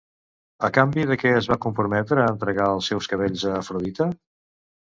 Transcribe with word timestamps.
A 0.67 0.69
canvi 0.77 1.03
de 1.11 1.17
què 1.23 1.33
es 1.41 1.49
va 1.51 1.57
comprometre 1.67 2.23
a 2.25 2.31
entregar 2.37 2.71
els 2.77 2.91
seus 2.93 3.13
cabells 3.15 3.47
a 3.53 3.55
Afrodita? 3.61 4.13